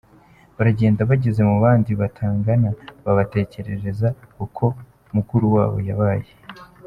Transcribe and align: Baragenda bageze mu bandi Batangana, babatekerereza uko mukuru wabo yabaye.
Baragenda 0.55 1.01
bageze 1.09 1.41
mu 1.49 1.55
bandi 1.63 1.91
Batangana, 2.01 2.69
babatekerereza 3.05 4.07
uko 4.45 4.65
mukuru 5.15 5.45
wabo 5.55 5.77
yabaye. 5.89 6.31